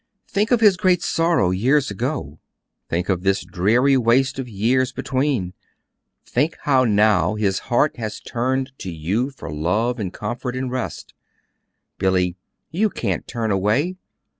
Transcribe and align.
Think 0.27 0.49
of 0.49 0.61
his 0.61 0.77
great 0.77 1.03
sorrow 1.03 1.51
years 1.51 1.91
ago. 1.91 2.39
Think 2.89 3.07
of 3.07 3.21
this 3.21 3.45
dreary 3.45 3.95
waste 3.97 4.39
of 4.39 4.49
years 4.49 4.91
between. 4.91 5.53
Think 6.25 6.57
how 6.63 6.85
now 6.85 7.35
his 7.35 7.59
heart 7.69 7.97
has 7.97 8.19
turned 8.19 8.71
to 8.79 8.91
you 8.91 9.29
for 9.29 9.53
love 9.53 9.99
and 9.99 10.11
comfort 10.11 10.55
and 10.55 10.71
rest. 10.71 11.13
Billy, 11.99 12.35
you 12.71 12.89
can't 12.89 13.27
turn 13.27 13.51
away! 13.51 13.97